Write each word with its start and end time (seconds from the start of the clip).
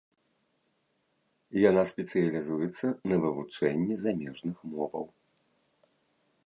Яна 1.69 1.83
спецыялізуецца 1.91 2.87
на 3.11 3.15
вывучэнні 3.25 3.95
замежных 4.07 4.57
моваў. 4.75 5.05